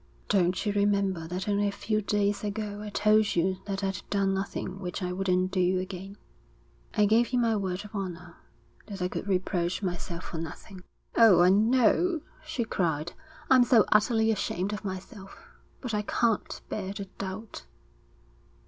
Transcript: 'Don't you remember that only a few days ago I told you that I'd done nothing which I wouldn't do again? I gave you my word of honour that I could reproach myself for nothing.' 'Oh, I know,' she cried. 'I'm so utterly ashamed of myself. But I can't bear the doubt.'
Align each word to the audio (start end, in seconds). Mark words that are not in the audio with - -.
'Don't 0.29 0.65
you 0.65 0.73
remember 0.73 1.27
that 1.27 1.47
only 1.47 1.67
a 1.67 1.71
few 1.71 2.01
days 2.01 2.43
ago 2.43 2.81
I 2.81 2.89
told 2.89 3.35
you 3.35 3.59
that 3.65 3.83
I'd 3.83 4.01
done 4.09 4.33
nothing 4.33 4.79
which 4.79 5.03
I 5.03 5.13
wouldn't 5.13 5.51
do 5.51 5.77
again? 5.77 6.17
I 6.95 7.05
gave 7.05 7.29
you 7.31 7.37
my 7.37 7.55
word 7.55 7.85
of 7.85 7.93
honour 7.93 8.35
that 8.87 8.99
I 8.99 9.07
could 9.07 9.27
reproach 9.27 9.83
myself 9.83 10.23
for 10.23 10.39
nothing.' 10.39 10.83
'Oh, 11.15 11.41
I 11.43 11.49
know,' 11.51 12.21
she 12.43 12.63
cried. 12.65 13.13
'I'm 13.51 13.63
so 13.63 13.85
utterly 13.91 14.31
ashamed 14.31 14.73
of 14.73 14.83
myself. 14.83 15.37
But 15.81 15.93
I 15.93 16.01
can't 16.01 16.61
bear 16.67 16.93
the 16.93 17.05
doubt.' 17.19 17.65